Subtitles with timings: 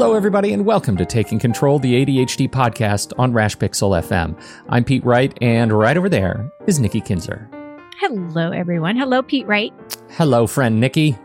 [0.00, 4.40] Hello, everybody, and welcome to Taking Control, the ADHD podcast on Rash Pixel FM.
[4.68, 7.50] I'm Pete Wright, and right over there is Nikki Kinzer.
[7.98, 8.96] Hello, everyone.
[8.96, 9.72] Hello, Pete Wright.
[10.10, 11.18] Hello, friend Nikki.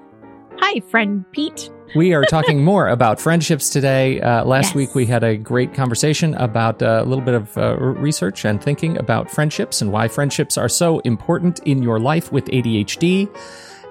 [0.57, 1.69] Hi, friend Pete.
[1.95, 4.19] We are talking more about friendships today.
[4.19, 4.75] Uh, last Yes.
[4.75, 8.59] week we had a great conversation about uh, a little bit of uh, research and
[8.61, 13.29] thinking about friendships and why friendships are so important in your life with ADHD.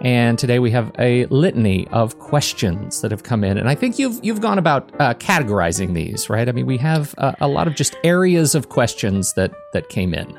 [0.03, 4.01] And today we have a litany of questions that have come in, and I think
[4.01, 6.49] you've you've gone about uh, categorizing these, right?
[6.49, 10.13] I mean, we have uh, a lot of just areas of questions that that came
[10.13, 10.37] in.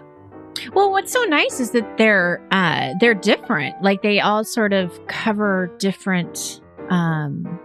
[0.73, 3.81] Well, what's so nice is that they're uh, they're different.
[3.81, 7.59] Like they all sort of cover different um,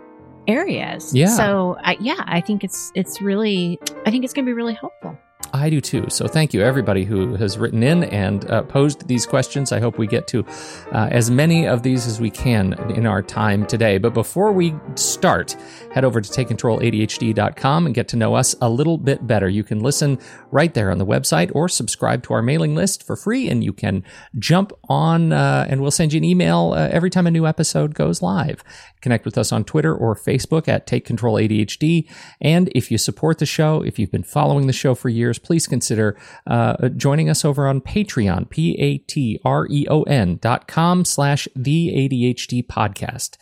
[0.47, 1.13] areas.
[1.13, 1.27] Yeah.
[1.27, 4.75] So I yeah, I think it's it's really I think it's going to be really
[4.75, 5.19] helpful.
[5.53, 6.07] I do too.
[6.09, 9.73] So thank you, everybody who has written in and uh, posed these questions.
[9.73, 10.45] I hope we get to
[10.93, 13.99] uh, as many of these as we can in our time today.
[13.99, 15.57] But before we start,
[15.93, 19.49] head over to takecontroladhd.com and get to know us a little bit better.
[19.49, 20.19] You can listen
[20.51, 23.73] right there on the website or subscribe to our mailing list for free, and you
[23.73, 24.05] can
[24.39, 27.95] jump on uh, and we'll send you an email uh, every time a new episode
[27.95, 28.63] goes live.
[29.01, 32.09] Connect with us on Twitter or Facebook at Take Control ADHD.
[32.41, 35.67] And if you support the show, if you've been following the show for years, please
[35.67, 43.37] consider uh, joining us over on Patreon, P-A-T-R-E-O-N dot com slash the ADHD podcast.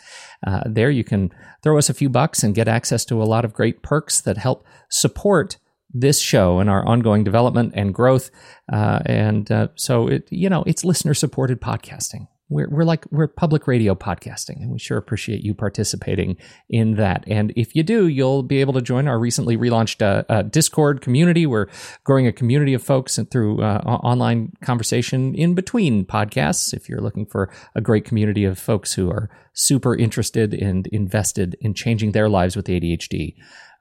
[0.47, 3.45] Uh, there you can throw us a few bucks and get access to a lot
[3.45, 5.59] of great perks that help support
[5.93, 8.31] this show and our ongoing development and growth.
[8.73, 12.27] Uh, and uh, so, it, you know, it's listener supported podcasting.
[12.49, 16.37] We're, we're like we're public radio podcasting, and we sure appreciate you participating
[16.69, 17.25] in that.
[17.27, 21.01] And if you do, you'll be able to join our recently relaunched uh, uh, Discord
[21.01, 21.45] community.
[21.45, 21.67] We're
[22.05, 26.73] growing a community of folks and through uh, online conversation in between podcasts.
[26.73, 31.57] If you're looking for a great community of folks who are super interested and invested
[31.61, 33.35] in changing their lives with ADHD,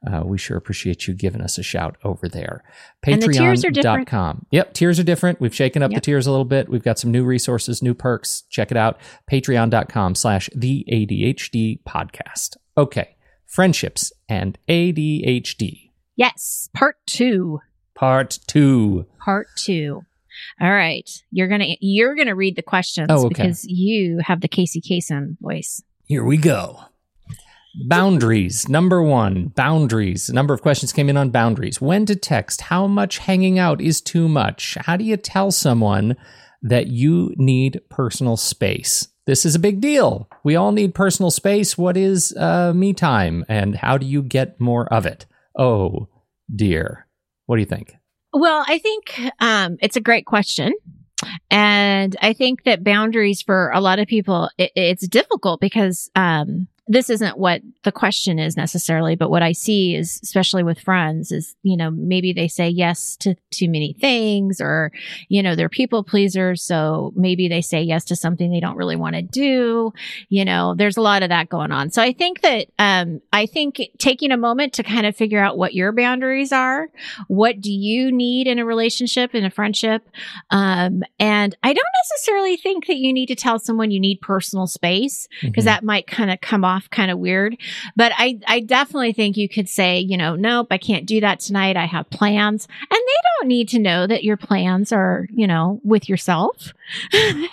[0.08, 2.64] uh, we sure appreciate you giving us a shout over there.
[3.05, 4.08] And the tiers are different.
[4.10, 4.45] Patreon.com.
[4.52, 5.39] Yep, tiers are different.
[5.42, 6.04] We've shaken up the Yep.
[6.04, 6.70] tiers a little bit.
[6.70, 8.44] We've got some new resources, new perks.
[8.49, 8.99] Check it out.
[9.32, 12.58] Patreon.com slash the ADHD podcast.
[12.77, 13.15] Okay,
[13.45, 15.92] friendships and ADHD.
[16.15, 17.60] Yes, part 2.
[17.94, 19.05] Part two.
[19.23, 20.02] Part 2.
[20.61, 21.10] All right.
[21.32, 23.30] You're going to you're going to read the questions Oh, okay.
[23.30, 25.82] because you have the Casey Kasem voice.
[26.05, 26.80] Here we go.
[27.83, 28.69] Boundaries.
[28.69, 30.30] Number one, boundaries.
[30.30, 31.81] A number of questions came in on boundaries.
[31.81, 32.61] When to text?
[32.61, 34.77] How much hanging out is too much?
[34.81, 36.15] How do you tell someone
[36.61, 39.09] that you need personal space?
[39.25, 40.30] This is a big deal.
[40.43, 41.77] We all need personal space.
[41.77, 43.43] What is uh, me time?
[43.49, 45.25] And how do you get more of it?
[45.58, 46.08] Oh,
[46.53, 47.08] dear.
[47.45, 47.95] What do you think?
[48.31, 50.73] Well, I think um, it's a great question.
[51.49, 56.67] And I think that boundaries for a lot of people, it, it's difficult because um,
[56.87, 61.31] this isn't what the question is necessarily, but what I see is, especially with friends,
[61.31, 64.91] is, you know, maybe they say yes to too many things or,
[65.27, 66.61] you know, they're people pleasers.
[66.61, 69.93] So maybe they say yes to something they don't really want to do.
[70.29, 71.89] You know, there's a lot of that going on.
[71.89, 75.57] So I think that, um, I think taking a moment to kind of figure out
[75.57, 76.89] what your boundaries are,
[77.27, 80.07] what do you need in a relationship, in a friendship?
[80.52, 84.67] Um, and I don't necessarily think that you need to tell someone you need personal
[84.67, 85.67] space because Mhm.
[85.67, 87.58] that might kind of come off kind of weird.
[87.95, 91.39] But I, I definitely think you could say, you know, nope, I can't do that
[91.39, 91.77] tonight.
[91.77, 92.67] I have plans.
[92.81, 96.73] And they don't need to know that your plans are, you know, with yourself.
[97.11, 97.47] Who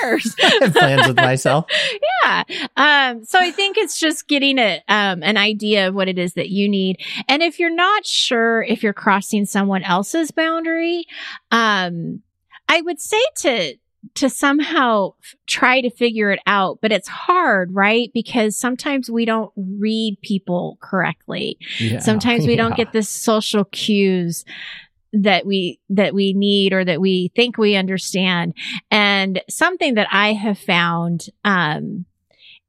[0.00, 0.34] cares?
[0.72, 1.66] Plans with myself.
[2.24, 2.44] yeah.
[2.76, 6.34] Um, so I think it's just getting a, um, an idea of what it is
[6.34, 7.00] that you need.
[7.28, 11.04] And if you're not sure if you're crossing someone else's boundary,
[11.50, 12.22] um,
[12.68, 13.74] I would say to,
[14.14, 18.10] to somehow f- try to figure it out, but it's hard, right?
[18.14, 21.58] Because sometimes we don't read people correctly.
[21.78, 21.98] Yeah.
[21.98, 24.44] Sometimes we don't get the social cues
[25.12, 28.54] that we that we need or that we think we understand.
[28.90, 32.04] And something that I have found um,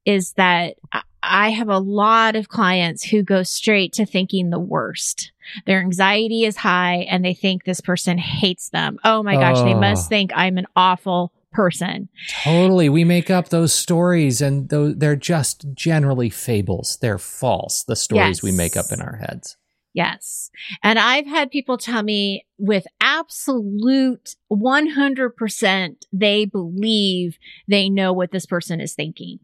[0.06, 0.76] is that
[1.22, 5.32] I have a lot of clients who go straight to thinking the worst.
[5.66, 8.98] Their anxiety is high and they think this person hates them.
[9.04, 9.80] Oh my gosh, they Oh.
[9.80, 12.10] must think I'm an awful person.
[12.44, 12.90] Totally.
[12.90, 16.98] We make up those stories and they're just generally fables.
[17.02, 19.58] They're false, the stories we make up in our heads.
[19.92, 20.52] Yes.
[20.84, 27.38] And I've had people tell me with absolute 100% they believe
[27.68, 29.40] they know what this person is thinking.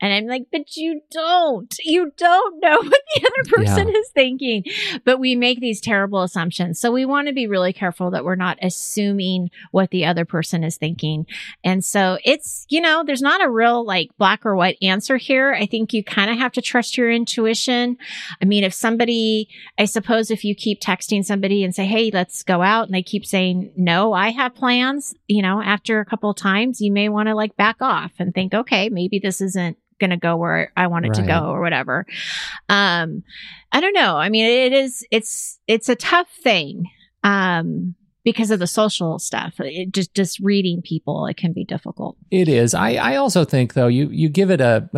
[0.00, 1.74] And I'm like, but you don't.
[1.82, 3.98] You don't know what the other person yeah.
[3.98, 4.64] is thinking.
[5.04, 6.78] But we make these terrible assumptions.
[6.78, 10.64] So we want to be really careful that we're not assuming what the other person
[10.64, 11.26] is thinking.
[11.64, 15.54] And so it's, you know, there's not a real like black or white answer here.
[15.54, 17.96] I think you kind of have to trust your intuition.
[18.42, 19.48] I mean, if somebody,
[19.78, 23.02] I suppose if you keep texting somebody and say, Hey, let's go out and they
[23.02, 27.08] keep saying, no, I have plans, you know, after a couple of times, you may
[27.08, 29.55] want to like back off and think, okay, maybe this isn't
[29.98, 31.20] going to go where I want it right.
[31.20, 32.06] to go or whatever.
[32.68, 33.24] Um,
[33.72, 34.16] I don't know.
[34.16, 36.90] I mean, it is, it's, it's a tough thing.
[37.24, 37.95] Um,
[38.26, 39.54] because of the social stuff.
[39.60, 42.16] It just just reading people, it can be difficult.
[42.32, 42.74] It is.
[42.74, 44.90] I I also think though you you give it a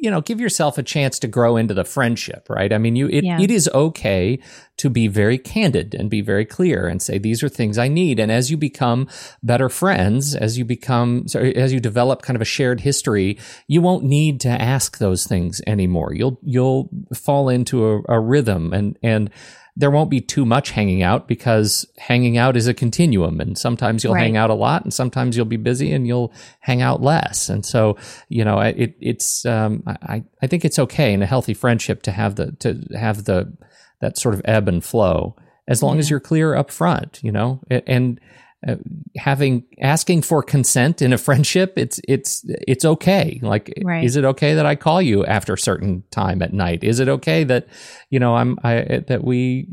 [0.00, 2.72] you know give yourself a chance to grow into the friendship, right?
[2.72, 3.38] I mean, you it, yeah.
[3.38, 4.38] it is okay
[4.78, 8.18] to be very candid and be very clear and say these are things I need.
[8.18, 9.06] And as you become
[9.42, 13.82] better friends, as you become sorry, as you develop kind of a shared history, you
[13.82, 16.14] won't need to ask those things anymore.
[16.14, 19.30] You'll you'll fall into a, a rhythm and and
[19.74, 24.04] there won't be too much hanging out because hanging out is a continuum and sometimes
[24.04, 24.22] you'll right.
[24.22, 27.64] hang out a lot and sometimes you'll be busy and you'll hang out less and
[27.64, 27.96] so
[28.28, 32.12] you know it it's um, I I think it's okay in a healthy friendship to
[32.12, 33.56] have the to have the
[34.00, 35.36] that sort of ebb and flow
[35.66, 36.00] as long yeah.
[36.00, 38.20] as you're clear up front you know and
[38.66, 38.76] uh,
[39.16, 43.40] having asking for consent in a friendship it's it's it's okay.
[43.42, 44.04] Like right.
[44.04, 46.84] is it okay that i call you after a certain time at night?
[46.84, 47.66] Is it okay that
[48.10, 49.66] you know i'm i that we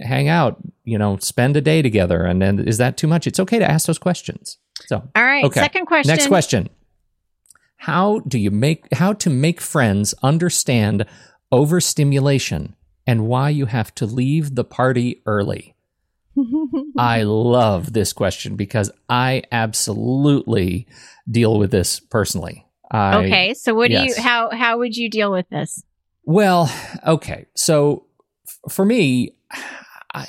[0.00, 2.24] hang out you know spend a day together?
[2.24, 3.26] And then is that too much?
[3.26, 4.58] It's okay to ask those questions.
[4.86, 5.60] So all right okay.
[5.60, 6.14] second question.
[6.14, 6.68] Next question.
[7.76, 11.06] How do you make how to make friends understand
[11.52, 12.74] overstimulation
[13.06, 15.75] and why you have to leave the party early
[16.98, 20.86] I love this question because I absolutely
[21.30, 22.66] deal with this personally.
[22.90, 24.14] I, okay, so what yes.
[24.14, 25.82] do you how how would you deal with this?
[26.24, 26.72] Well,
[27.06, 27.46] okay.
[27.54, 28.06] So
[28.46, 29.34] f- for me,
[30.14, 30.28] I,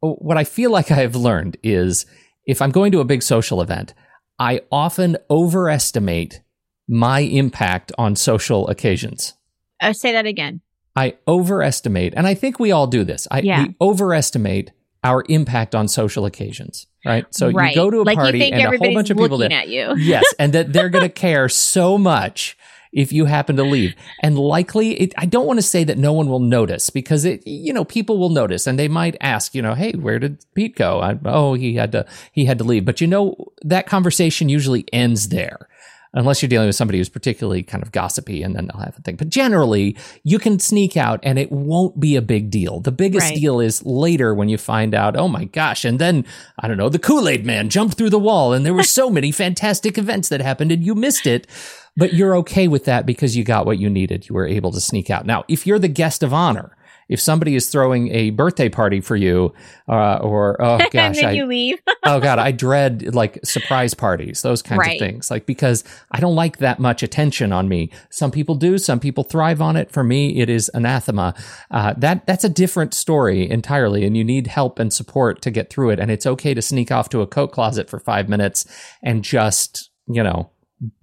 [0.00, 2.06] what I feel like I have learned is
[2.46, 3.94] if I'm going to a big social event,
[4.38, 6.42] I often overestimate
[6.88, 9.34] my impact on social occasions.
[9.80, 10.60] Uh, say that again.
[10.94, 13.26] I overestimate, and I think we all do this.
[13.30, 13.64] I yeah.
[13.64, 14.72] we overestimate
[15.04, 17.26] our impact on social occasions, right?
[17.34, 17.70] So right.
[17.70, 19.94] you go to a like party and a whole bunch of people that, at you.
[19.96, 22.56] yes, and that they're going to care so much
[22.92, 23.94] if you happen to leave.
[24.22, 27.46] And likely, it, I don't want to say that no one will notice because it,
[27.46, 30.76] you know, people will notice and they might ask, you know, hey, where did Pete
[30.76, 31.00] go?
[31.00, 32.84] I, oh, he had to, he had to leave.
[32.84, 35.68] But you know, that conversation usually ends there
[36.14, 39.02] unless you're dealing with somebody who's particularly kind of gossipy and then they'll have a
[39.02, 39.16] thing.
[39.16, 42.80] But generally, you can sneak out and it won't be a big deal.
[42.80, 43.36] The biggest right.
[43.36, 46.24] deal is later when you find out, oh my gosh, and then,
[46.58, 49.08] I don't know, the Kool Aid man jumped through the wall and there were so
[49.08, 51.46] many fantastic events that happened and you missed it.
[51.94, 54.26] But you're okay with that because you got what you needed.
[54.26, 55.26] You were able to sneak out.
[55.26, 56.74] Now, if you're the guest of honor,
[57.08, 59.52] if somebody is throwing a birthday party for you,
[59.88, 61.78] uh, or oh gosh, and then I, you leave.
[62.04, 64.92] oh god, I dread like surprise parties, those kinds right.
[64.94, 65.30] of things.
[65.30, 67.90] Like because I don't like that much attention on me.
[68.10, 69.90] Some people do, some people thrive on it.
[69.90, 71.34] For me, it is anathema.
[71.70, 75.70] Uh, that that's a different story entirely, and you need help and support to get
[75.70, 76.00] through it.
[76.00, 78.64] And it's okay to sneak off to a coat closet for five minutes
[79.02, 80.50] and just you know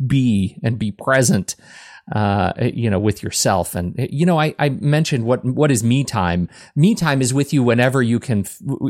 [0.06, 1.56] be and be present
[2.12, 3.76] uh, you know, with yourself.
[3.76, 6.50] And you know, I, I mentioned what what is me time.
[6.76, 8.46] Me time is with you whenever you can.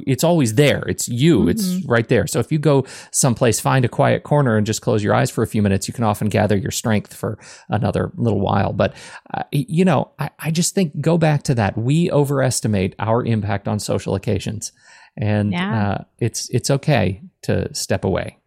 [0.07, 0.83] It's always there.
[0.87, 1.39] It's you.
[1.39, 1.49] Mm-hmm.
[1.49, 2.27] It's right there.
[2.27, 5.43] So if you go someplace, find a quiet corner and just close your eyes for
[5.43, 8.73] a few minutes, you can often gather your strength for another little while.
[8.73, 8.93] But
[9.33, 11.77] uh, you know, I, I just think go back to that.
[11.77, 14.71] We overestimate our impact on social occasions,
[15.17, 15.89] and yeah.
[15.89, 18.38] uh, it's it's okay to step away.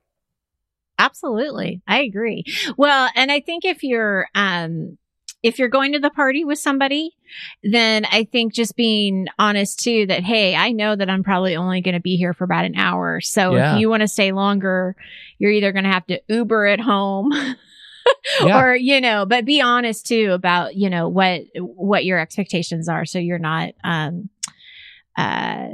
[1.03, 1.83] Absolutely.
[1.87, 2.45] I agree.
[2.77, 4.99] Well, and I think if you're, um,
[5.43, 7.17] if you're going to the party with somebody,
[7.65, 11.81] then I think just being honest too that, hey, I know that I'm probably only
[11.81, 13.21] going to be here for about an hour.
[13.21, 13.75] So yeah.
[13.75, 14.95] if you want to stay longer,
[15.39, 17.33] you're either going to have to Uber at home.
[18.41, 18.61] yeah.
[18.61, 23.05] or you know but be honest too about you know what what your expectations are
[23.05, 24.29] so you're not um
[25.17, 25.67] uh,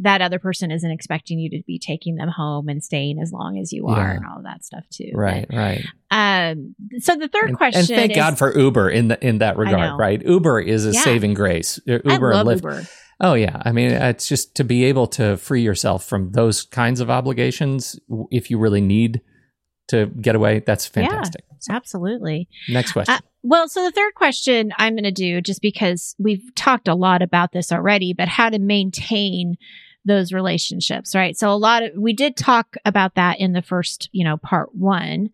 [0.00, 3.58] that other person isn't expecting you to be taking them home and staying as long
[3.58, 4.16] as you are yeah.
[4.16, 5.10] and all of that stuff too.
[5.14, 5.84] Right, but, right.
[6.10, 9.38] Um, so the third and, question, and thank is, God for Uber in the in
[9.38, 10.20] that regard, right?
[10.24, 11.02] Uber is a yeah.
[11.02, 11.78] saving grace.
[11.86, 12.64] Uber I love and Lyft.
[12.64, 12.86] Uber.
[13.20, 17.00] Oh yeah, I mean it's just to be able to free yourself from those kinds
[17.00, 17.98] of obligations
[18.30, 19.20] if you really need
[19.88, 20.60] to get away.
[20.60, 21.44] That's fantastic.
[21.48, 22.48] Yeah, absolutely.
[22.68, 23.14] Next question.
[23.14, 26.94] Uh, well, so the third question I'm going to do, just because we've talked a
[26.94, 29.56] lot about this already, but how to maintain
[30.04, 31.36] those relationships, right?
[31.36, 34.74] So a lot of, we did talk about that in the first, you know, part
[34.74, 35.30] one.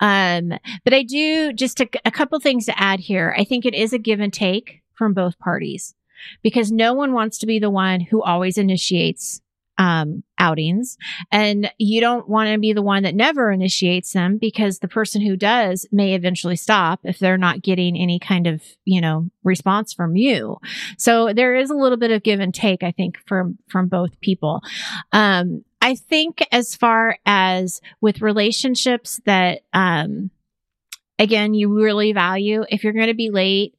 [0.00, 3.34] Um, but I do just a, a couple things to add here.
[3.36, 5.94] I think it is a give and take from both parties
[6.42, 9.40] because no one wants to be the one who always initiates
[9.78, 10.98] um, outings.
[11.30, 15.22] And you don't want to be the one that never initiates them because the person
[15.22, 19.92] who does may eventually stop if they're not getting any kind of, you know, response
[19.92, 20.58] from you.
[20.98, 24.20] So there is a little bit of give and take, I think, from, from both
[24.20, 24.62] people.
[25.12, 30.30] Um, I think as far as with relationships that, um,
[31.20, 33.76] again, you really value, if you're going to be late,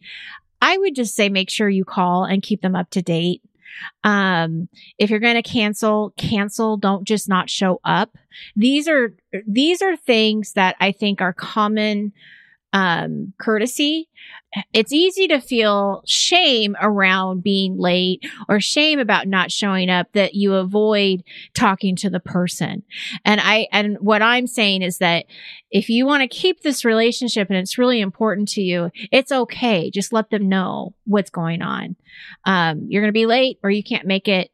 [0.62, 3.42] I would just say make sure you call and keep them up to date.
[4.04, 6.78] Um, if you're going to cancel, cancel.
[6.78, 8.18] Don't just not show up.
[8.56, 9.14] These are,
[9.48, 12.14] these are things that I think are common,
[12.74, 14.10] um, courtesy
[14.74, 20.34] it's easy to feel shame around being late or shame about not showing up that
[20.34, 21.24] you avoid
[21.54, 22.84] talking to the person.
[23.24, 25.26] And I, and what I'm saying is that
[25.70, 29.92] if you want to keep this relationship and it's really important to you, it's okay.
[29.92, 31.96] Just let them know what's going on.
[32.46, 34.50] Um, you're going to be late or you can't make it,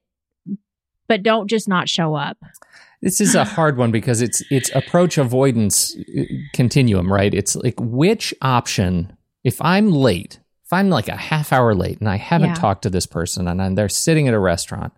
[1.07, 2.37] but don't just not show up.
[3.05, 7.31] This is a hard one because it's it's approach avoidance uh, continuum, right?
[7.35, 12.09] It's like which option if I'm late, if I'm like a half hour late and
[12.09, 12.55] I haven't yeah.
[12.55, 14.91] talked to this person and I'm, they're sitting at a restaurant,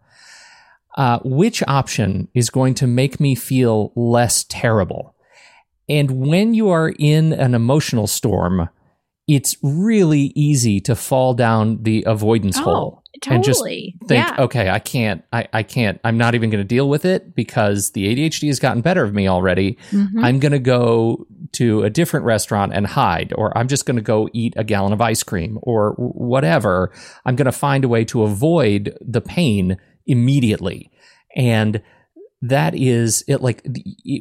[0.95, 5.13] uh, which option is going to make me feel less terrible?
[5.89, 8.69] And when you are in an emotional storm,
[9.27, 13.35] it's really easy to fall down the avoidance oh, hole totally.
[13.35, 14.35] and just think, yeah.
[14.39, 17.91] okay, I can't, I, I can't, I'm not even going to deal with it because
[17.91, 19.77] the ADHD has gotten better of me already.
[19.91, 20.23] Mm-hmm.
[20.23, 24.01] I'm going to go to a different restaurant and hide, or I'm just going to
[24.01, 26.91] go eat a gallon of ice cream or whatever.
[27.25, 30.91] I'm going to find a way to avoid the pain immediately.
[31.35, 31.81] And
[32.41, 33.65] that is it like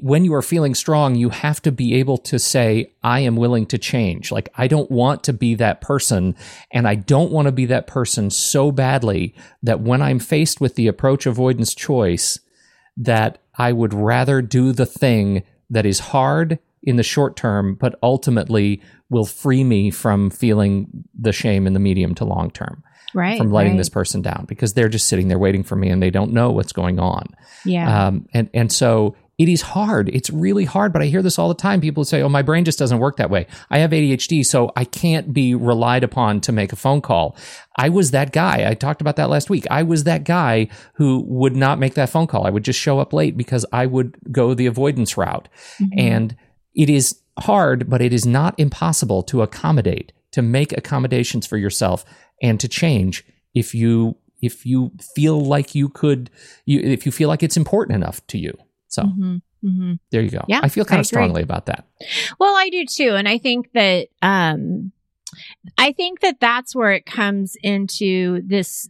[0.03, 3.67] when you are feeling strong you have to be able to say i am willing
[3.67, 4.33] to change.
[4.33, 6.35] Like i don't want to be that person
[6.71, 10.77] and i don't want to be that person so badly that when i'm faced with
[10.77, 12.41] the approach avoidance choice
[12.97, 17.99] that i would rather do the thing that is hard in the short term but
[18.03, 18.81] ultimately
[19.11, 22.83] will free me from feeling the shame in the medium to long term
[23.15, 23.79] right, from letting right.
[23.79, 26.51] this person down because they're just sitting there waiting for me and they don't know
[26.51, 27.27] what's going on.
[27.65, 28.07] Yeah.
[28.07, 30.09] Um, and and so it is hard.
[30.09, 31.83] It's really hard, but I hear this all the time.
[31.83, 33.47] People say, "Oh, my brain just doesn't work that way.
[33.71, 37.37] I have ADHD, so I can't be relied upon to make a phone call."
[37.77, 38.67] I was that guy.
[38.67, 39.67] I talked about that last week.
[39.71, 42.47] I was that guy who would not make that phone call.
[42.47, 45.49] I would just show up late because I would go the avoidance route.
[45.79, 45.99] Mm-hmm.
[45.99, 46.37] And
[46.75, 52.07] it is hard, but it is not impossible to accommodate, to make accommodations for yourself
[52.43, 53.25] and to change.
[53.55, 56.31] If you if you feel like you could
[56.65, 58.53] you if you feel like it's important enough to you.
[58.89, 59.93] So mm-hmm, mm-hmm.
[60.11, 60.45] there you go.
[60.49, 61.87] Yeah i feel kind I of strongly about that.
[62.39, 64.93] Well i do too and i think that um
[65.79, 68.89] i think that that's where it comes into this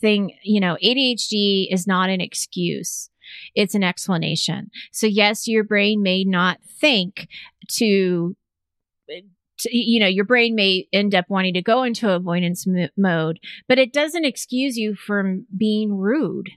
[0.00, 3.10] thing you know adhd is not an excuse
[3.54, 4.70] it's an explanation.
[4.92, 7.28] So yes your brain may not think
[7.70, 8.36] to
[9.64, 13.78] you know, your brain may end up wanting to go into avoidance m- mode, but
[13.78, 16.50] it doesn't excuse you from being rude,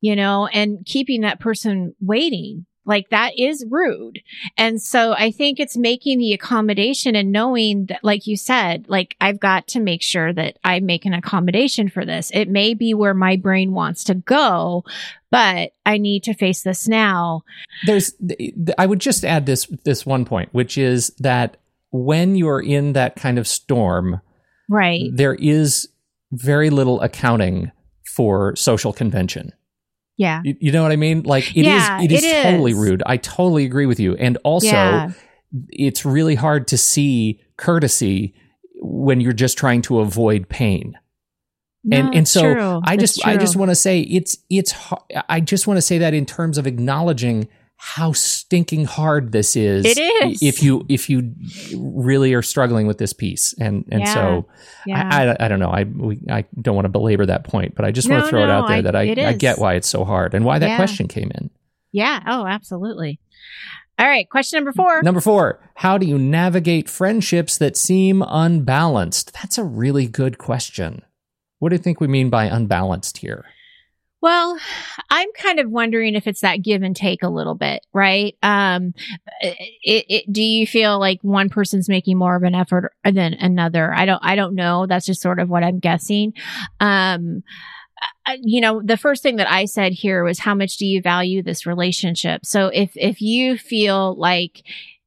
[0.00, 2.66] you know, and keeping that person waiting.
[2.88, 4.20] Like that is rude.
[4.56, 9.16] And so I think it's making the accommodation and knowing that, like you said, like
[9.20, 12.30] I've got to make sure that I make an accommodation for this.
[12.32, 14.84] It may be where my brain wants to go,
[15.32, 17.42] but I need to face this now.
[17.86, 18.14] There's,
[18.78, 21.56] I would just add this, this one point, which is that
[22.04, 24.20] when you're in that kind of storm,
[24.68, 25.88] right, there is
[26.32, 27.70] very little accounting
[28.14, 29.52] for social convention.
[30.16, 30.40] Yeah.
[30.44, 31.22] You, you know what I mean?
[31.22, 32.04] Like it yeah, is.
[32.04, 32.78] it is it totally is.
[32.78, 33.02] rude.
[33.04, 34.16] I totally agree with you.
[34.16, 35.12] And also yeah.
[35.68, 38.34] it's really hard to see courtesy
[38.80, 40.98] when you're just trying to avoid pain.
[41.84, 42.80] No, and and so true.
[42.84, 44.74] I just I just want to say it's it's
[45.28, 47.46] I just want to say that in terms of acknowledging
[47.76, 49.84] how stinking hard this is.
[49.84, 50.42] It is.
[50.42, 51.34] If you if you
[51.76, 54.14] really are struggling with this piece, and and yeah.
[54.14, 54.48] so
[54.86, 55.08] yeah.
[55.12, 57.84] I, I, I don't know I we, I don't want to belabor that point, but
[57.84, 59.58] I just no, want to throw no, it out there I, that I I get
[59.58, 60.76] why it's so hard and why that yeah.
[60.76, 61.50] question came in.
[61.92, 62.22] Yeah.
[62.26, 63.20] Oh, absolutely.
[63.98, 64.28] All right.
[64.28, 65.02] Question number four.
[65.02, 65.60] Number four.
[65.76, 69.32] How do you navigate friendships that seem unbalanced?
[69.32, 71.02] That's a really good question.
[71.58, 73.46] What do you think we mean by unbalanced here?
[74.22, 74.58] Well,
[75.10, 78.34] I'm kind of wondering if it's that give and take a little bit, right?
[78.42, 78.94] Um,
[79.40, 83.92] it, it, do you feel like one person's making more of an effort than another?
[83.94, 84.86] I don't, I don't know.
[84.86, 86.32] That's just sort of what I'm guessing.
[86.80, 87.42] Um,
[88.42, 91.42] you know, the first thing that I said here was how much do you value
[91.42, 92.44] this relationship?
[92.44, 94.62] So if if you feel like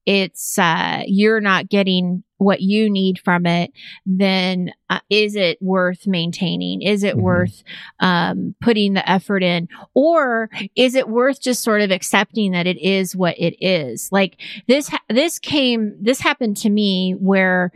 [0.05, 3.71] it's uh, you're not getting what you need from it,
[4.05, 6.81] then uh, is it worth maintaining?
[6.81, 7.23] Is it mm-hmm.
[7.23, 7.63] worth
[7.99, 12.79] um, putting the effort in, or is it worth just sort of accepting that it
[12.79, 14.09] is what it is?
[14.11, 17.71] Like this, this came, this happened to me where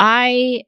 [0.00, 0.64] I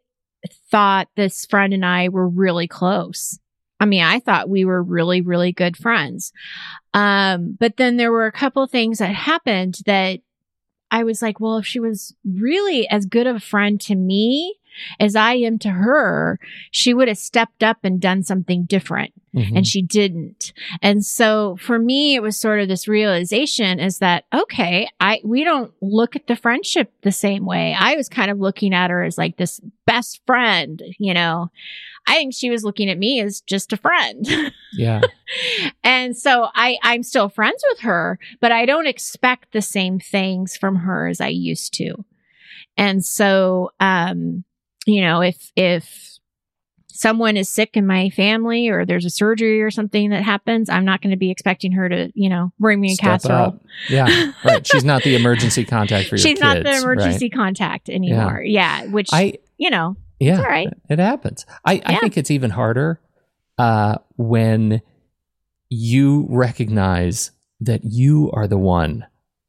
[0.71, 3.38] thought this friend and I were really close.
[3.80, 6.33] I mean, I thought we were really, really good friends.
[6.95, 10.21] Um, but then there were a couple things that happened that
[10.90, 14.57] I was like, well, if she was really as good of a friend to me
[15.00, 16.38] as I am to her,
[16.71, 19.12] she would have stepped up and done something different.
[19.35, 19.57] Mm-hmm.
[19.57, 20.52] And she didn't.
[20.81, 25.45] And so for me, it was sort of this realization is that, okay, I, we
[25.45, 27.76] don't look at the friendship the same way.
[27.78, 31.50] I was kind of looking at her as like this best friend, you know.
[32.06, 34.26] I think she was looking at me as just a friend.
[34.78, 35.00] Yeah.
[35.82, 40.54] and so I, I'm still friends with her, but I don't expect the same things
[40.54, 42.04] from her as I used to.
[42.76, 44.44] And so, um,
[44.84, 46.18] you know, if, if
[46.88, 50.84] someone is sick in my family or there's a surgery or something that happens, I'm
[50.84, 53.46] not going to be expecting her to, you know, bring me a Step casserole.
[53.46, 53.64] Up.
[53.88, 54.32] Yeah.
[54.44, 54.66] Right.
[54.66, 57.32] She's not the emergency contact for your She's kids, not the emergency right?
[57.32, 58.42] contact anymore.
[58.42, 58.82] Yeah.
[58.82, 60.68] yeah which, I, you know, yeah, right.
[60.88, 61.46] It happens.
[61.64, 61.82] I, yeah.
[61.85, 63.00] I think it's even harder
[63.58, 64.82] uh, when
[65.68, 69.06] you recognize that you are the one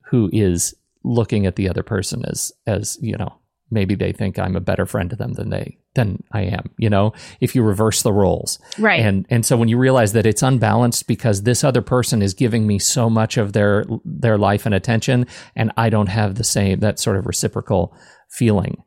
[0.10, 4.56] who is looking at the other person as as you know maybe they think I'm
[4.56, 8.02] a better friend to them than they than I am, you know, if you reverse
[8.02, 8.60] the roles.
[8.80, 9.00] Right.
[9.00, 12.66] And and so when you realize that it's unbalanced because this other person is giving
[12.66, 16.80] me so much of their their life and attention and I don't have the same
[16.80, 17.96] that sort of reciprocal
[18.30, 18.84] feeling.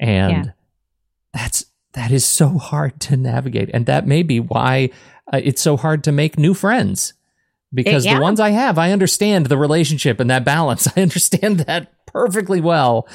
[0.00, 0.52] And yeah
[1.34, 4.90] that's that is so hard to navigate and that may be why
[5.32, 7.12] uh, it's so hard to make new friends
[7.74, 8.14] because yeah.
[8.14, 10.86] the ones I have, I understand the relationship and that balance.
[10.96, 13.08] I understand that perfectly well.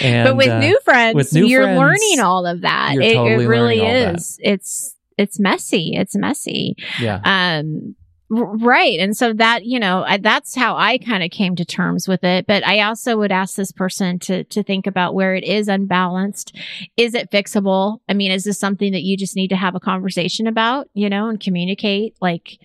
[0.00, 2.94] And, but with uh, new friends, with new you're friends, learning all of that.
[2.94, 4.38] It, totally it, really is.
[4.40, 5.92] It's it's messy.
[5.94, 6.76] It's messy.
[7.00, 7.20] Yeah.
[7.24, 7.96] Um,
[8.30, 8.98] Right.
[8.98, 12.24] And so that, you know, I, that's how I kind of came to terms with
[12.24, 12.46] it.
[12.46, 16.56] But I also would ask this person to, to think about where it is unbalanced.
[16.96, 17.98] Is it fixable?
[18.08, 21.10] I mean, is this something that you just need to have a conversation about, you
[21.10, 22.58] know, and communicate like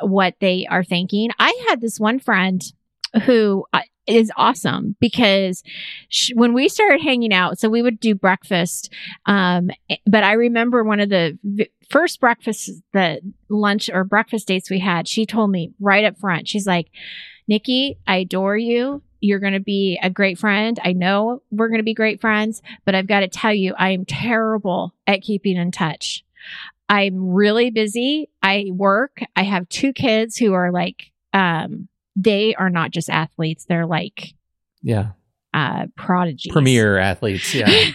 [0.00, 1.30] what they are thinking?
[1.38, 2.62] I had this one friend
[3.24, 5.62] who uh, is awesome because
[6.08, 8.92] she, when we started hanging out, so we would do breakfast.
[9.26, 9.70] Um,
[10.06, 11.38] but I remember one of the
[11.90, 16.48] first breakfast, the lunch or breakfast dates we had, she told me right up front,
[16.48, 16.88] she's like,
[17.46, 19.02] Nikki, I adore you.
[19.20, 20.78] You're going to be a great friend.
[20.82, 23.90] I know we're going to be great friends, but I've got to tell you, I
[23.90, 26.24] am terrible at keeping in touch.
[26.88, 28.28] I'm really busy.
[28.42, 29.20] I work.
[29.34, 34.34] I have two kids who are like, um, they are not just athletes, they're like
[34.82, 35.12] yeah.
[35.52, 36.52] Uh prodigies.
[36.52, 37.68] Premier athletes, yeah.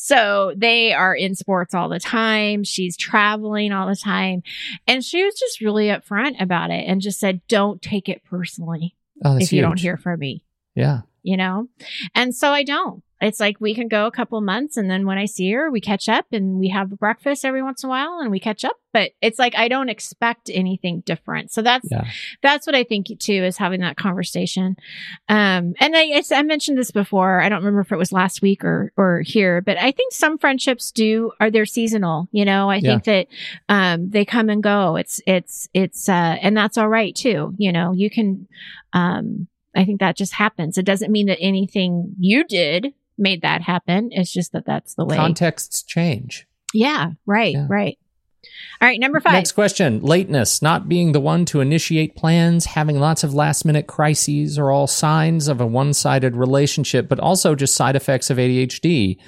[0.00, 2.64] So they are in sports all the time.
[2.64, 4.42] She's traveling all the time.
[4.86, 8.96] And she was just really upfront about it and just said, don't take it personally
[9.24, 9.52] oh, if huge.
[9.52, 10.44] you don't hear from me.
[10.74, 11.00] Yeah.
[11.22, 11.68] You know?
[12.14, 15.16] And so I don't it's like we can go a couple months and then when
[15.16, 18.18] I see her, we catch up and we have breakfast every once in a while
[18.20, 18.76] and we catch up.
[18.92, 21.52] But it's like I don't expect anything different.
[21.52, 22.10] So that's yeah.
[22.42, 24.76] that's what I think too is having that conversation.
[25.28, 27.40] Um, and I, I mentioned this before.
[27.40, 30.36] I don't remember if it was last week or or here, but I think some
[30.36, 32.28] friendships do are they're seasonal.
[32.32, 32.90] You know, I yeah.
[32.90, 33.26] think that
[33.68, 34.96] um, they come and go.
[34.96, 37.54] It's it's it's uh, and that's all right too.
[37.56, 38.48] You know, you can.
[38.92, 40.76] Um, I think that just happens.
[40.76, 44.10] It doesn't mean that anything you did made that happen.
[44.12, 45.16] It's just that that's the way.
[45.16, 46.46] Contexts change.
[46.74, 47.66] Yeah, right, yeah.
[47.70, 47.98] right.
[48.80, 49.34] All right, number five.
[49.34, 53.86] Next question lateness, not being the one to initiate plans, having lots of last minute
[53.86, 58.38] crises are all signs of a one sided relationship, but also just side effects of
[58.38, 59.18] ADHD.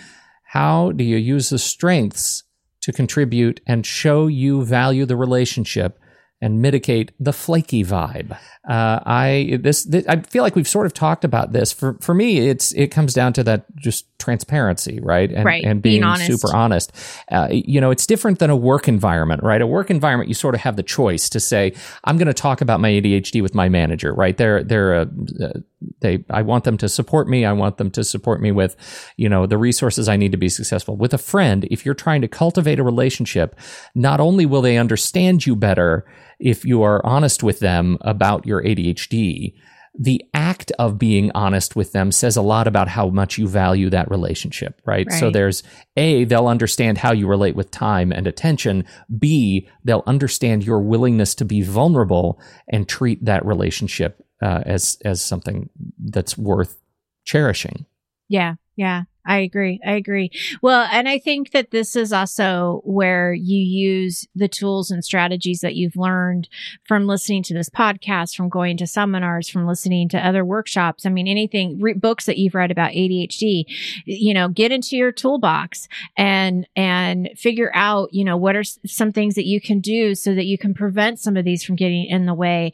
[0.48, 2.42] How do you use the strengths
[2.82, 5.98] to contribute and show you value the relationship
[6.40, 8.32] and mitigate the flaky vibe.
[8.68, 11.72] Uh, I this, this, I feel like we've sort of talked about this.
[11.72, 15.30] For for me, it's it comes down to that just transparency, right?
[15.30, 15.64] And right.
[15.64, 16.26] and being, being honest.
[16.26, 16.92] super honest.
[17.30, 19.60] Uh, you know, it's different than a work environment, right?
[19.60, 22.60] A work environment, you sort of have the choice to say, I'm going to talk
[22.60, 24.36] about my ADHD with my manager, right?
[24.36, 25.52] They're they're a, uh,
[26.00, 27.44] they I want them to support me.
[27.44, 28.76] I want them to support me with,
[29.16, 30.96] you know, the resources I need to be successful.
[30.96, 33.58] With a friend, if you're trying to cultivate a relationship,
[33.94, 36.06] not only will they understand you better
[36.38, 39.54] if you are honest with them about your ADHD,
[39.96, 43.88] the act of being honest with them says a lot about how much you value
[43.90, 45.06] that relationship, right?
[45.08, 45.20] Right.
[45.20, 45.62] So there's
[45.96, 48.84] A, they'll understand how you relate with time and attention.
[49.18, 55.22] B, they'll understand your willingness to be vulnerable and treat that relationship uh, as as
[55.22, 56.78] something that's worth
[57.24, 57.86] cherishing.
[58.28, 59.80] Yeah, yeah, I agree.
[59.86, 60.30] I agree.
[60.60, 65.60] Well, and I think that this is also where you use the tools and strategies
[65.60, 66.48] that you've learned
[66.86, 71.06] from listening to this podcast, from going to seminars, from listening to other workshops.
[71.06, 73.64] I mean, anything, re- books that you've read about ADHD,
[74.04, 79.10] you know, get into your toolbox and, and figure out, you know, what are some
[79.10, 82.04] things that you can do so that you can prevent some of these from getting
[82.04, 82.72] in the way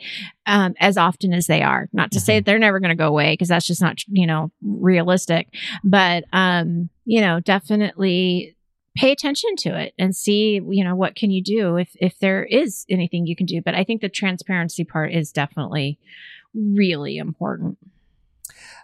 [0.51, 1.89] um, as often as they are.
[1.93, 4.27] Not to say that they're never going to go away because that's just not, you
[4.27, 5.47] know, realistic.
[5.85, 8.57] But, um, you know, definitely
[8.97, 12.45] pay attention to it and see, you know, what can you do if if there
[12.45, 13.63] is anything you can do.
[13.63, 16.01] But I think the transparency part is definitely
[16.53, 17.79] really important.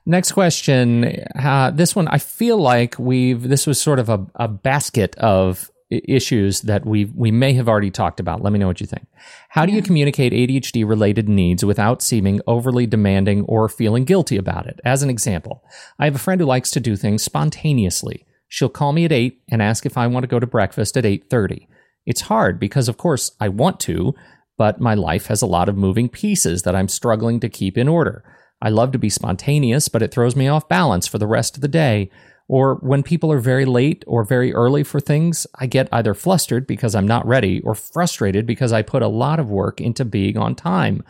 [0.07, 1.25] Next question.
[1.35, 5.69] Uh, this one, I feel like we've, this was sort of a, a basket of
[5.91, 8.43] issues that we we may have already talked about.
[8.43, 9.07] Let me know what you think.
[9.51, 14.67] How do you communicate ADHD related needs without seeming overly demanding or feeling guilty about
[14.67, 14.81] it?
[14.85, 15.63] As an example,
[15.99, 18.27] I have a friend who likes to do things spontaneously.
[18.49, 21.05] She'll call me at 8 and ask if I want to go to breakfast at
[21.05, 21.69] 8:30.
[22.05, 24.15] It's hard because of course I want to,
[24.57, 27.89] but my life has a lot of moving pieces that I'm struggling to keep in
[27.89, 28.25] order.
[28.61, 31.61] I love to be spontaneous, but it throws me off balance for the rest of
[31.61, 32.11] the day.
[32.49, 36.67] Or when people are very late or very early for things, I get either flustered
[36.67, 40.37] because I'm not ready or frustrated because I put a lot of work into being
[40.37, 41.03] on time.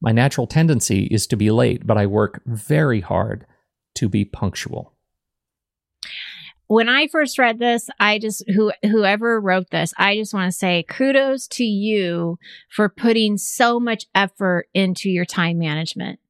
[0.00, 3.44] My natural tendency is to be late, but I work very hard
[3.96, 4.92] to be punctual.
[6.66, 10.56] when I first read this, I just who whoever wrote this, I just want to
[10.58, 12.38] say kudos to you
[12.70, 16.20] for putting so much effort into your time management,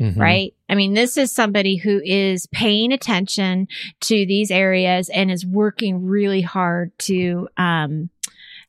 [0.00, 0.16] Mhm.
[0.18, 0.54] right?
[0.68, 3.68] I mean, this is somebody who is paying attention
[4.02, 8.10] to these areas and is working really hard to um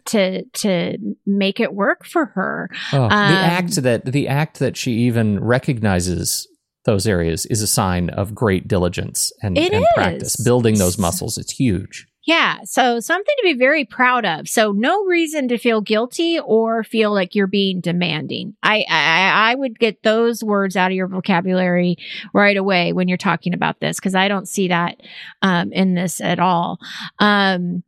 [0.06, 2.70] to to make it work for her.
[2.94, 6.48] Oh, Um, the act that the act that she even recognizes
[6.86, 10.38] those areas is a sign of great diligence and, and practice.
[10.38, 12.08] Building those muscles, it's huge.
[12.28, 12.58] Yeah.
[12.66, 14.50] So something to be very proud of.
[14.50, 18.54] So no reason to feel guilty or feel like you're being demanding.
[18.62, 21.96] I, I, I would get those words out of your vocabulary
[22.34, 24.98] right away when you're talking about this because I don't see that
[25.42, 26.80] um, in this at all.
[27.20, 27.84] Um,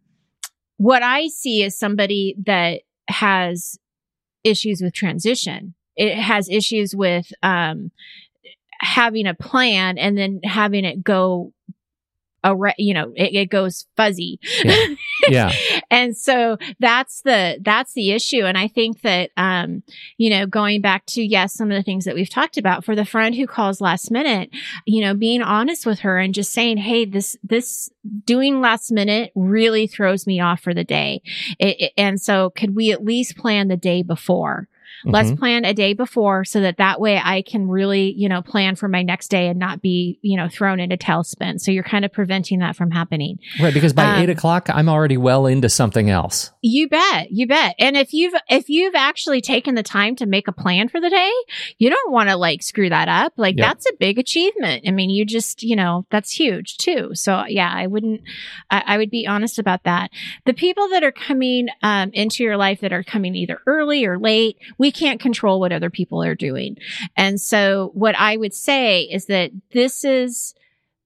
[0.77, 3.77] what I see is somebody that has
[4.45, 5.75] issues with transition.
[5.97, 7.91] It has issues with um,
[8.79, 11.51] having a plan and then having it go
[12.43, 14.85] a you know it, it goes fuzzy Yeah.
[15.29, 15.51] Yeah.
[15.91, 19.83] and so that's the that's the issue and i think that um
[20.17, 22.95] you know going back to yes some of the things that we've talked about for
[22.95, 24.49] the friend who calls last minute
[24.85, 27.89] you know being honest with her and just saying hey this this
[28.25, 31.21] doing last minute really throws me off for the day
[31.59, 34.68] it, it- and so could we at least plan the day before
[35.05, 35.39] Let's Mhm.
[35.39, 38.87] plan a day before so that that way I can really, you know, plan for
[38.87, 41.59] my next day and not be, you know, thrown into tailspin.
[41.59, 43.39] So you're kind of preventing that from happening.
[43.61, 46.51] Right, because by Um, eight o'clock, I'm already well into something else.
[46.61, 47.31] You bet.
[47.31, 47.75] You bet.
[47.79, 51.09] And if you've, if you've actually taken the time to make a plan for the
[51.09, 51.31] day,
[51.77, 53.33] you don't want to like screw that up.
[53.37, 53.65] Like Yep.
[53.67, 54.83] that's a big achievement.
[54.87, 57.11] I mean, you just, you know, that's huge too.
[57.13, 58.21] So yeah, I wouldn't,
[58.69, 60.09] I, I would be honest about that.
[60.45, 64.17] The people that are coming, um, into your life that are coming either early or
[64.19, 66.77] late, we can't control what other people are doing.
[67.15, 70.53] And so what I would say is that this is,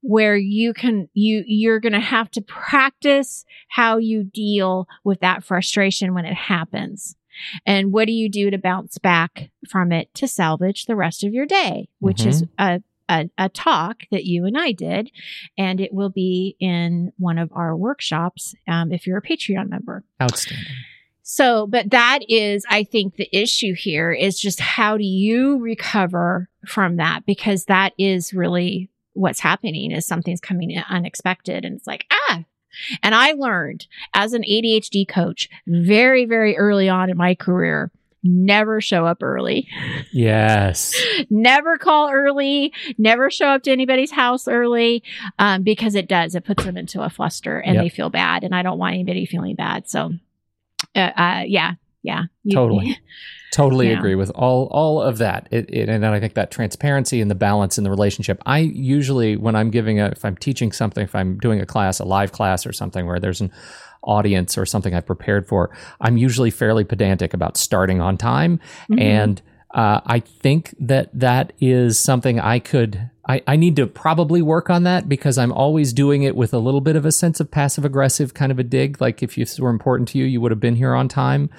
[0.03, 5.43] where you can you you're going to have to practice how you deal with that
[5.43, 7.15] frustration when it happens
[7.65, 11.33] and what do you do to bounce back from it to salvage the rest of
[11.33, 15.09] your day which is a, a a talk that you and I did
[15.57, 20.03] and it will be in one of our workshops um, if you're a Patreon member
[20.21, 20.67] Outstanding.
[21.23, 26.49] So, but that is, I think the issue here is just how do you recover
[26.67, 27.25] from that?
[27.25, 32.43] Because that is really what's happening is something's coming in unexpected and it's like, ah.
[33.03, 37.91] And I learned as an ADHD coach very, very early on in my career,
[38.23, 39.67] never show up early,
[40.11, 40.95] Yes.
[41.29, 45.03] never call early, never show up to anybody's house early,
[45.39, 47.83] um, because it does, it puts them into a fluster and Yep.
[47.83, 48.43] they feel bad.
[48.43, 49.87] And I don't want anybody feeling bad.
[49.89, 50.13] So,
[50.95, 52.23] uh, uh yeah, yeah.
[52.43, 52.97] You- Totally.
[53.53, 53.99] Totally Yeah.
[53.99, 55.47] agree with all all of that.
[55.51, 58.41] It, it, and I think that transparency and the balance in the relationship.
[58.47, 61.99] I usually, when I'm giving a, if I'm teaching something, if I'm doing a class,
[61.99, 63.51] a live class or something where there's an
[64.01, 65.69] audience or something I've prepared for,
[66.01, 68.99] I'm usually fairly pedantic about starting on time Mhm.
[69.01, 69.41] and
[69.75, 74.69] uh, I think that that is something I could I, I need to probably work
[74.69, 77.49] on that because I'm always doing it with a little bit of a sense of
[77.49, 78.99] passive aggressive kind of a dig.
[78.99, 81.49] Like if this were important to you, you would have been here on time,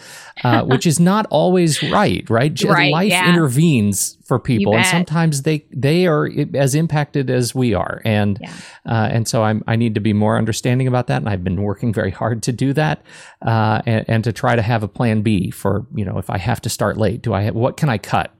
[0.42, 2.62] uh, which is not always right, right?
[2.62, 3.30] Right, Life yeah.
[3.32, 8.52] intervenes for people, and sometimes they they are as impacted as we are, and Yeah.
[8.86, 11.62] uh, and so I'm I need to be more understanding about that, and I've been
[11.62, 13.02] working very hard to do that,
[13.40, 16.36] uh, and, and to try to have a plan B for you know if I
[16.38, 18.32] have to start late, do I have, what can I cut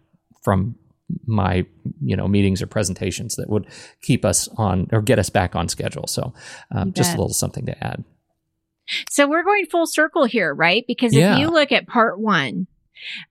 [0.43, 0.75] from
[1.27, 1.67] my
[2.03, 3.67] you know meetings or presentations that would
[4.03, 6.07] keep us on or get us back on schedule.
[6.07, 6.33] So
[6.71, 8.05] um, just a little something to add.
[9.11, 10.85] So we're going full circle here, right?
[10.87, 11.35] Because Yeah.
[11.35, 12.67] if you look at part one,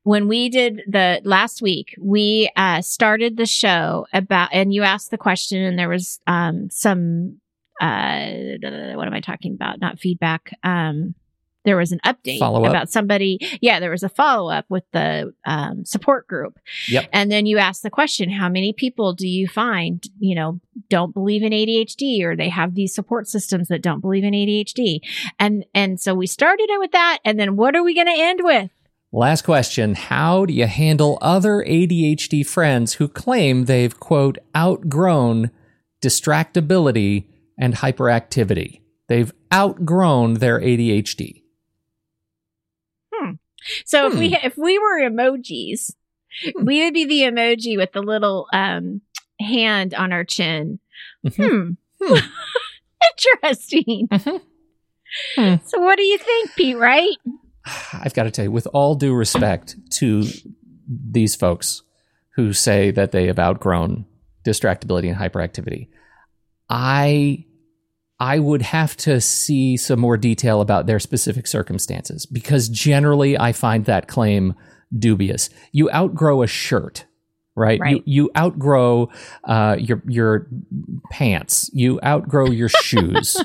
[0.03, 5.11] when we did the last week, we uh, started the show about, and you asked
[5.11, 7.39] the question, and there was um, some,
[7.81, 8.25] uh,
[8.95, 9.79] what am I talking about?
[9.79, 10.51] Not feedback.
[10.63, 11.15] Um,
[11.65, 13.39] there was an update about somebody.
[13.61, 16.59] Yeah, there was a follow up with the um, support group.
[16.89, 17.09] Yep.
[17.13, 21.13] And then you ask the question, how many people do you find, you know, don't
[21.13, 24.99] believe in ADHD or they have these support systems that don't believe in ADHD?
[25.39, 28.21] And and so we started it with that and then what are we going to
[28.21, 28.69] end with?
[29.15, 29.93] Last question.
[29.93, 35.51] How do you handle other ADHD friends who claim they've, quote, outgrown
[36.03, 38.81] distractibility and hyperactivity?
[39.07, 41.42] They've outgrown their ADHD.
[43.85, 44.45] So if we Hmm.
[44.45, 45.91] if we were emojis,
[46.43, 46.65] Hmm.
[46.65, 49.01] we would be the emoji with the little um
[49.39, 50.79] hand on our chin.
[51.25, 51.77] Mhm.
[52.01, 52.05] Hmm.
[52.05, 52.19] Hmm.
[53.43, 54.07] Interesting.
[54.11, 54.41] Mhm.
[55.35, 55.55] Hmm.
[55.65, 57.15] So what do you think, Pete, right?
[57.93, 60.25] I've got to tell you, with all due respect to
[60.87, 61.81] these folks
[62.35, 64.05] who say that they have outgrown
[64.45, 65.87] distractibility and hyperactivity,
[66.69, 67.45] I
[68.19, 73.51] I would have to see some more detail about their specific circumstances because generally I
[73.51, 74.53] find that claim
[74.97, 75.49] dubious.
[75.71, 77.05] You outgrow a shirt,
[77.55, 77.79] right?
[77.79, 77.95] Right.
[77.97, 79.09] You you outgrow
[79.43, 80.47] uh, your your
[81.11, 81.69] pants.
[81.73, 83.43] You outgrow your shoes.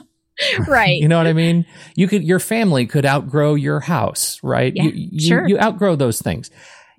[0.68, 1.00] Right.
[1.00, 1.66] You know what I mean?
[1.96, 4.72] You could your family could outgrow your house, right?
[4.74, 5.48] Yeah, you, you, sure.
[5.48, 6.50] you outgrow those things.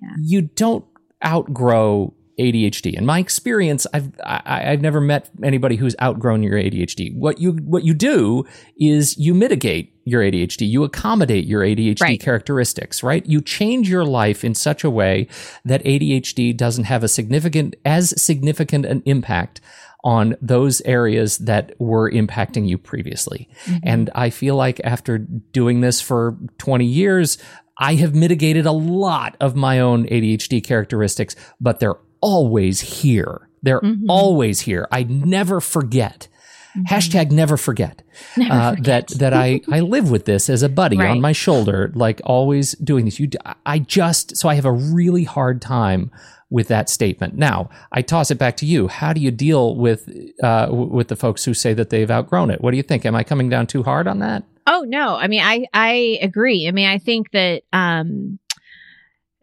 [0.02, 0.08] Yeah.
[0.20, 0.84] You don't
[1.24, 2.94] outgrow ADHD.
[2.94, 7.14] In my experience, I've I, I've never met anybody who's outgrown your ADHD.
[7.16, 8.44] What you what you do
[8.78, 10.68] is you mitigate your ADHD.
[10.68, 12.20] You accommodate your ADHD Right.
[12.20, 13.24] characteristics, right?
[13.26, 15.28] You change your life in such a way
[15.64, 19.60] that ADHD doesn't have a significant as significant an impact
[20.02, 23.48] on those areas that were impacting you previously.
[23.64, 23.78] Mm-hmm.
[23.82, 27.36] And I feel like after doing this for 20 years,
[27.76, 33.48] I have mitigated a lot of my own ADHD characteristics, but they're always here.
[33.62, 34.04] They're Mhm.
[34.08, 34.86] always here.
[34.90, 36.28] I never forget.
[36.76, 36.84] Mhm.
[36.86, 38.02] Hashtag never forget
[38.36, 39.08] Never uh, forget.
[39.08, 41.10] that that I I live with this as a buddy Right.
[41.10, 43.18] on my shoulder, like always doing this.
[43.18, 43.28] You,
[43.66, 46.10] I just so I have a really hard time
[46.48, 47.36] with that statement.
[47.36, 48.88] Now I toss it back to you.
[48.88, 50.08] How do you deal with
[50.42, 52.60] uh, with the folks who say that they've outgrown it?
[52.60, 53.04] What do you think?
[53.04, 54.44] Am I coming down too hard on that?
[54.66, 56.68] Oh no, I mean I I agree.
[56.68, 58.38] I mean I think that um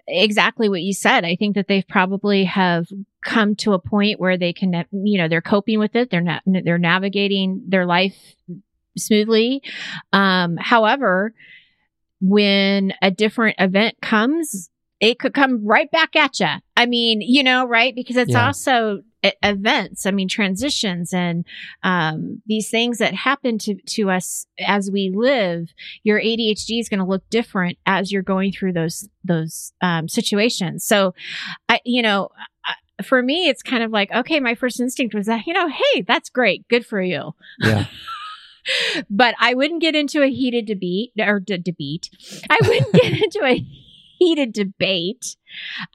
[0.08, 1.26] exactly what you said.
[1.26, 2.88] I think that they've probably have
[3.24, 6.10] come to a point where they can you know they're coping with it.
[6.10, 8.16] They're not they're navigating their life
[8.98, 9.62] smoothly.
[10.14, 11.34] Um however,
[12.22, 16.48] when a different event comes, it could come right back at you.
[16.76, 17.94] I mean, you know, right?
[17.96, 18.48] Because it's Yeah.
[18.48, 20.06] also events.
[20.06, 21.46] I mean, transitions and
[21.84, 25.74] um, these things that happen to to us as we live.
[26.04, 30.86] Your ADHD is going to look different as you're going through those those um, situations.
[30.86, 31.14] So,
[31.70, 32.30] I, you know.
[33.04, 36.02] For me, it's kind of like, okay, my first instinct was that, you know, hey,
[36.02, 36.68] that's great.
[36.68, 37.86] Good for you Yeah,
[39.10, 42.10] but I wouldn't get into a heated debate or d- debate.
[42.50, 43.64] I wouldn't get into a
[44.18, 45.36] heated debate.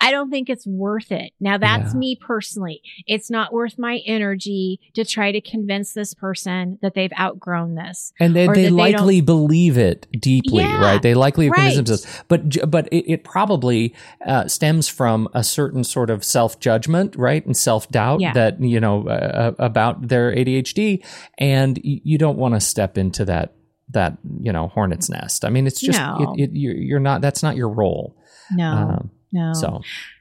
[0.00, 1.32] I don't think it's worth it.
[1.38, 1.98] Now that's Yeah.
[1.98, 2.80] me personally.
[3.06, 8.12] It's not worth my energy to try to convince this person that they've outgrown this.
[8.18, 11.02] and they, they that they likely believe it deeply, Yeah, right?
[11.02, 11.86] They likely have convinced right.
[11.86, 13.94] themselves, but but it, it probably
[14.26, 18.32] uh, stems from a certain sort of self judgment, right, and self doubt Yeah.
[18.32, 21.04] that you know uh, about their ADHD,
[21.38, 23.52] and you don't want to step into that
[23.92, 25.44] that you know hornet's nest.
[25.44, 26.34] I mean, it's just No.
[26.36, 27.20] it, it, you're, you're not.
[27.20, 28.16] That's not your role.
[28.52, 29.52] No, Um, no.
[29.54, 29.80] So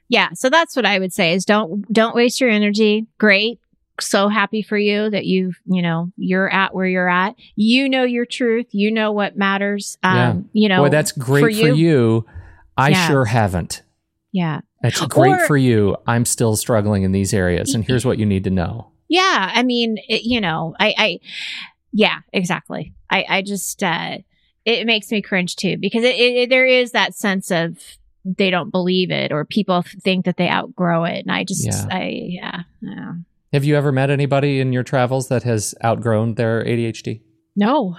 [0.10, 0.30] yeah.
[0.34, 3.08] So that's what I would say is don't, don't waste your energy.
[3.18, 3.60] Great.
[4.00, 7.36] So happy for you that you've, you know, you're at where you're at.
[7.56, 8.68] You know your truth.
[8.72, 9.98] You know what matters.
[10.04, 12.26] Um, you know, boy, that's great for for you- you.
[12.78, 13.08] I Yeah.
[13.08, 13.84] sure haven't.
[14.32, 14.62] yeah.
[14.82, 15.96] That's great Or- for you.
[16.08, 18.88] I'm still struggling in these areas, and here's what you need to know.
[19.08, 21.20] Yeah, I mean, it, you know, I, I,
[21.92, 22.94] yeah, exactly.
[23.10, 24.18] I, I just, uh,
[24.66, 27.78] it makes me cringe too because it, it, there is that sense of
[28.24, 31.20] they don't believe it or people think that they outgrow it.
[31.26, 31.88] And I just, Yeah.
[31.90, 33.14] I, yeah, yeah.
[33.54, 37.22] Have you ever met anybody in your travels that has outgrown their ADHD?
[37.56, 37.98] No.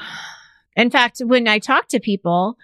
[0.77, 2.57] In fact, when I talk to people,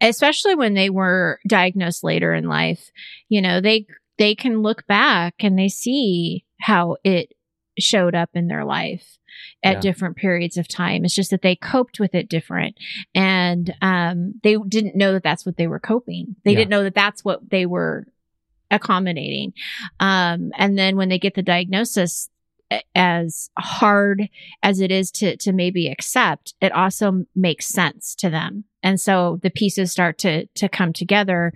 [0.00, 2.90] especially when they were diagnosed later in life,
[3.28, 3.86] you know, they
[4.18, 7.32] they can look back and they see how it
[7.78, 9.18] showed up in their life
[9.62, 9.80] at Yeah.
[9.80, 11.04] different periods of time.
[11.04, 12.76] It's just that they coped with it different,
[13.14, 16.36] and um, they didn't know that that's what they were coping.
[16.44, 16.58] They Yeah.
[16.58, 18.06] didn't know that that's what they were
[18.70, 19.52] accommodating.
[20.00, 22.28] Um, and then when they get the diagnosis,
[22.94, 24.30] as hard
[24.62, 28.64] as it is to to maybe accept, it also makes sense to them.
[28.82, 31.52] And so the pieces start to to come together.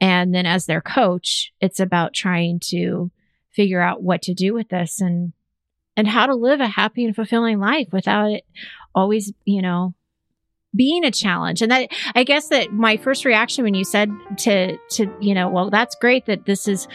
[0.00, 3.10] And then as their coach, it's about trying to
[3.50, 5.32] figure out what to do with this and
[5.96, 8.44] and how to live a happy and fulfilling life without it
[8.94, 9.94] always, you know,
[10.74, 11.62] being a challenge.
[11.62, 15.48] And that I guess that my first reaction when you said to to, you know,
[15.48, 16.86] well, that's great that this is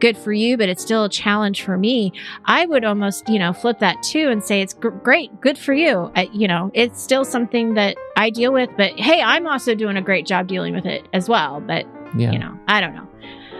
[0.00, 2.12] good for you, but it's still a challenge for me.
[2.44, 5.72] I would almost, you know, flip that too and say it's gr- great, good for
[5.72, 6.12] you.
[6.14, 9.96] I, you know, it's still something that I deal with, but hey, I'm also doing
[9.96, 11.60] a great job dealing with it as well.
[11.60, 12.32] But Yeah.
[12.32, 13.08] you know, I don't know.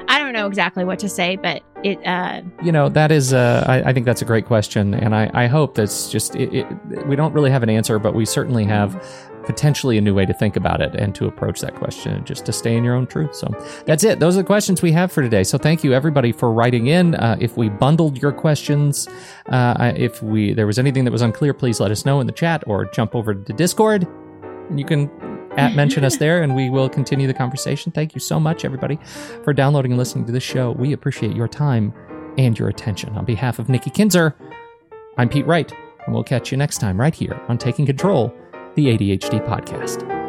[0.09, 2.05] I don't know exactly what to say, but it.
[2.07, 4.95] uh You know, that is, uh, I, I think that's a great question.
[4.95, 8.15] And I, I hope that's just, it, it, we don't really have an answer, but
[8.15, 8.95] we certainly have
[9.45, 12.47] potentially a new way to think about it and to approach that question and just
[12.47, 13.35] to stay in your own truth.
[13.35, 13.49] So
[13.87, 14.21] that's it.
[14.21, 15.43] Those are the questions we have for today.
[15.43, 17.17] So thank you everybody for writing in.
[17.17, 19.09] Uh, if we bundled your questions,
[19.47, 22.33] uh, if we, there was anything that was unclear, please let us know in the
[22.33, 24.07] chat or jump over to Discord
[24.69, 25.11] and you can
[25.57, 27.93] at mention us there and we will continue the conversation.
[27.93, 28.99] Thank you so much everybody
[29.45, 30.73] for downloading and listening to this show.
[30.73, 31.93] We appreciate your time
[32.39, 33.17] and your attention.
[33.17, 34.35] On behalf of Nikki Kinzer,
[35.19, 35.71] I'm Pete Wright,
[36.07, 38.35] and we'll catch you next time right here on Taking Control,
[38.75, 40.22] the ADHD podcast.